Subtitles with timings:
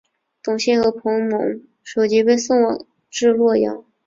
[0.41, 3.85] 董宪和庞萌首级被送至洛阳。